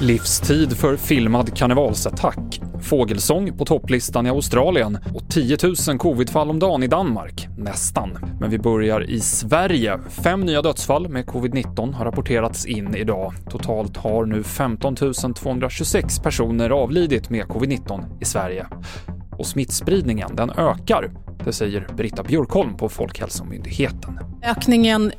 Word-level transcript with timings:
Livstid 0.00 0.76
för 0.76 0.96
filmad 0.96 1.56
karnevalsattack, 1.56 2.60
fågelsång 2.82 3.58
på 3.58 3.64
topplistan 3.64 4.26
i 4.26 4.30
Australien 4.30 4.98
och 5.14 5.30
10 5.30 5.56
000 5.88 5.98
covidfall 5.98 6.50
om 6.50 6.58
dagen 6.58 6.82
i 6.82 6.86
Danmark. 6.86 7.48
Nästan. 7.56 8.18
Men 8.40 8.50
vi 8.50 8.58
börjar 8.58 9.10
i 9.10 9.20
Sverige. 9.20 9.98
Fem 10.08 10.40
nya 10.40 10.62
dödsfall 10.62 11.08
med 11.08 11.26
covid-19 11.26 11.92
har 11.92 12.04
rapporterats 12.04 12.66
in 12.66 12.94
idag. 12.94 13.32
Totalt 13.50 13.96
har 13.96 14.26
nu 14.26 14.42
15 14.42 14.96
226 15.34 16.18
personer 16.18 16.70
avlidit 16.70 17.30
med 17.30 17.44
covid-19 17.44 18.04
i 18.20 18.24
Sverige. 18.24 18.66
Och 19.38 19.46
smittspridningen, 19.46 20.36
den 20.36 20.50
ökar. 20.50 21.10
Det 21.44 21.52
säger 21.52 21.86
Britta 21.96 22.22
Björkholm 22.22 22.76
på 22.76 22.88
Folkhälsomyndigheten. 22.88 24.18
Ökningen 24.42 25.12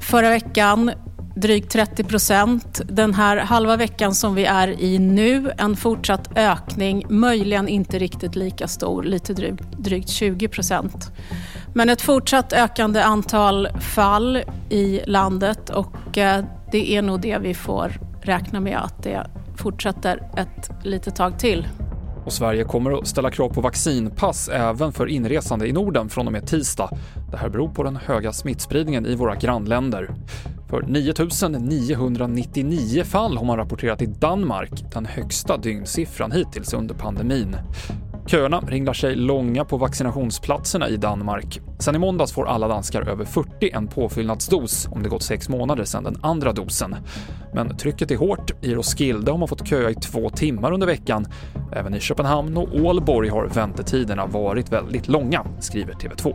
förra 0.00 0.30
veckan 0.30 0.90
drygt 1.36 1.72
30 1.72 2.04
procent. 2.04 2.80
Den 2.84 3.14
här 3.14 3.36
halva 3.36 3.76
veckan 3.76 4.14
som 4.14 4.34
vi 4.34 4.44
är 4.44 4.80
i 4.80 4.98
nu, 4.98 5.50
en 5.58 5.76
fortsatt 5.76 6.38
ökning, 6.38 7.06
möjligen 7.08 7.68
inte 7.68 7.98
riktigt 7.98 8.36
lika 8.36 8.68
stor, 8.68 9.02
lite 9.02 9.34
drygt, 9.34 9.72
drygt 9.78 10.08
20 10.08 10.48
procent. 10.48 11.12
Men 11.74 11.88
ett 11.88 12.02
fortsatt 12.02 12.52
ökande 12.52 13.02
antal 13.02 13.68
fall 13.80 14.42
i 14.70 15.00
landet 15.06 15.70
och 15.70 16.18
eh, 16.18 16.44
det 16.72 16.92
är 16.92 17.02
nog 17.02 17.20
det 17.20 17.38
vi 17.38 17.54
får 17.54 17.92
räkna 18.22 18.60
med 18.60 18.78
att 18.78 19.02
det 19.02 19.26
fortsätter 19.56 20.22
ett 20.36 20.70
litet 20.84 21.16
tag 21.16 21.38
till. 21.38 21.66
Och 22.28 22.34
Sverige 22.34 22.64
kommer 22.64 22.98
att 22.98 23.06
ställa 23.06 23.30
krav 23.30 23.48
på 23.48 23.60
vaccinpass 23.60 24.48
även 24.48 24.92
för 24.92 25.06
inresande 25.06 25.68
i 25.68 25.72
Norden 25.72 26.08
från 26.08 26.26
och 26.26 26.32
med 26.32 26.46
tisdag. 26.46 26.90
Det 27.30 27.36
här 27.36 27.48
beror 27.48 27.68
på 27.68 27.82
den 27.82 27.96
höga 27.96 28.32
smittspridningen 28.32 29.06
i 29.06 29.14
våra 29.14 29.34
grannländer. 29.34 30.10
För 30.70 30.82
9999 30.82 33.04
fall 33.04 33.36
har 33.36 33.44
man 33.44 33.56
rapporterat 33.56 34.02
i 34.02 34.06
Danmark, 34.06 34.70
den 34.92 35.06
högsta 35.06 35.56
dygnssiffran 35.56 36.32
hittills 36.32 36.74
under 36.74 36.94
pandemin. 36.94 37.56
Köerna 38.28 38.60
ringlar 38.60 38.92
sig 38.92 39.14
långa 39.14 39.64
på 39.64 39.76
vaccinationsplatserna 39.76 40.88
i 40.88 40.96
Danmark. 40.96 41.60
Sen 41.78 41.94
i 41.94 41.98
måndags 41.98 42.32
får 42.32 42.48
alla 42.48 42.68
danskar 42.68 43.08
över 43.08 43.24
40 43.24 43.70
en 43.72 43.88
påfyllnadsdos 43.88 44.88
om 44.90 45.02
det 45.02 45.08
gått 45.08 45.22
sex 45.22 45.48
månader 45.48 45.84
sedan 45.84 46.04
den 46.04 46.16
andra 46.22 46.52
dosen. 46.52 46.96
Men 47.54 47.76
trycket 47.76 48.10
är 48.10 48.16
hårt. 48.16 48.50
I 48.64 48.74
Roskilde 48.74 49.30
har 49.30 49.38
man 49.38 49.48
fått 49.48 49.68
köa 49.68 49.90
i 49.90 49.94
två 49.94 50.30
timmar 50.30 50.72
under 50.72 50.86
veckan. 50.86 51.26
Även 51.72 51.94
i 51.94 52.00
Köpenhamn 52.00 52.56
och 52.56 52.68
Ålborg 52.74 53.28
har 53.28 53.46
väntetiderna 53.46 54.26
varit 54.26 54.72
väldigt 54.72 55.08
långa, 55.08 55.46
skriver 55.60 55.92
TV2. 55.92 56.34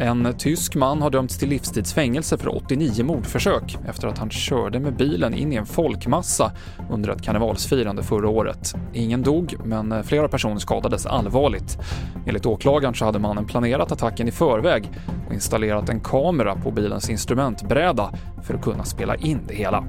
En 0.00 0.34
tysk 0.38 0.74
man 0.74 1.02
har 1.02 1.10
dömts 1.10 1.38
till 1.38 1.48
livstidsfängelse 1.48 2.38
för 2.38 2.56
89 2.56 3.04
mordförsök 3.04 3.78
efter 3.88 4.08
att 4.08 4.18
han 4.18 4.30
körde 4.30 4.80
med 4.80 4.96
bilen 4.96 5.34
in 5.34 5.52
i 5.52 5.56
en 5.56 5.66
folkmassa 5.66 6.52
under 6.90 7.10
ett 7.10 7.22
karnevalsfirande 7.22 8.02
förra 8.02 8.28
året. 8.28 8.74
Ingen 8.92 9.22
dog, 9.22 9.54
men 9.64 10.04
flera 10.04 10.28
personer 10.28 10.58
skadades 10.58 11.06
allvarligt. 11.06 11.78
Enligt 12.26 12.46
åklagaren 12.46 12.94
så 12.94 13.04
hade 13.04 13.18
mannen 13.18 13.46
planerat 13.46 13.92
attacken 13.92 14.28
i 14.28 14.30
förväg 14.30 14.90
och 15.26 15.34
installerat 15.34 15.88
en 15.88 16.00
kamera 16.00 16.56
på 16.56 16.70
bilens 16.70 17.10
instrumentbräda 17.10 18.10
för 18.42 18.54
att 18.54 18.62
kunna 18.62 18.84
spela 18.84 19.16
in 19.16 19.40
det 19.48 19.54
hela. 19.54 19.84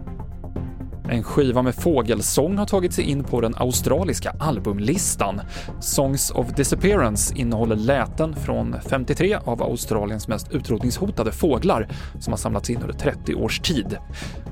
En 1.12 1.24
skiva 1.24 1.62
med 1.62 1.76
fågelsång 1.76 2.58
har 2.58 2.66
tagit 2.66 2.94
sig 2.94 3.04
in 3.04 3.24
på 3.24 3.42
den 3.42 3.56
australiska 3.58 4.36
albumlistan. 4.40 5.42
Songs 5.80 6.32
of 6.32 6.48
Disappearance 6.48 7.36
innehåller 7.38 7.76
läten 7.76 8.36
från 8.36 8.76
53 8.90 9.38
av 9.46 9.64
Australiens 9.64 10.28
mest 10.28 10.52
utrotningshotade 10.52 11.32
fåglar 11.32 11.88
som 12.20 12.34
har 12.34 12.38
samlats 12.38 12.70
in 12.70 12.82
under 12.82 12.94
30 12.94 13.36
års 13.36 13.60
tid. 13.60 13.98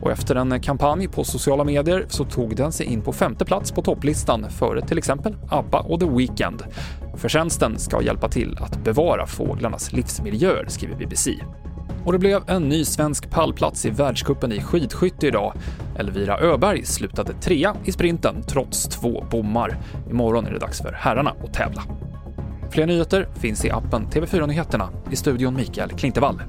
Och 0.02 0.12
efter 0.12 0.36
en 0.36 0.62
kampanj 0.62 1.08
på 1.08 1.24
sociala 1.24 1.64
medier 1.64 2.06
så 2.10 2.26
tog 2.26 2.56
den 2.56 2.72
sig 2.72 2.86
in 2.86 3.02
på 3.02 3.14
femte 3.14 3.46
plats 3.46 3.72
på 3.72 3.82
topplistan 3.82 4.50
före 4.50 4.82
till 4.82 4.98
exempel 4.98 5.36
ABBA 5.50 5.80
och 5.80 6.00
The 6.00 6.10
Weeknd. 6.10 6.64
Förtjänsten 7.16 7.80
ska 7.80 8.02
hjälpa 8.02 8.30
till 8.30 8.58
att 8.62 8.84
bevara 8.84 9.28
fåglarnas 9.28 9.94
livsmiljöer, 9.94 10.66
skriver 10.68 10.96
BBC. 10.96 11.32
Och 12.08 12.14
det 12.14 12.20
blev 12.20 12.44
en 12.48 12.70
ny 12.70 12.86
svensk 12.86 13.30
pallplats 13.30 13.86
i 13.86 13.90
världskuppen 13.90 14.52
i 14.52 14.62
skidskytte 14.62 15.28
idag. 15.28 15.54
Elvira 15.96 16.40
Öberg 16.40 16.86
slutade 16.86 17.34
trea 17.34 17.76
i 17.86 17.92
sprinten 17.92 18.44
trots 18.48 18.84
två 18.84 19.26
bommar. 19.32 19.78
Imorgon 20.10 20.46
är 20.46 20.52
det 20.52 20.60
dags 20.60 20.82
för 20.82 20.92
herrarna 20.92 21.34
att 21.44 21.54
tävla. 21.54 21.84
Fler 22.72 22.86
nyheter 22.86 23.28
finns 23.40 23.66
i 23.66 23.72
appen 23.72 24.08
TV4 24.08 24.48
Nyheterna. 24.48 24.90
I 25.12 25.16
studion 25.16 25.56
Mikael 25.56 25.90
Klintevall. 25.90 26.42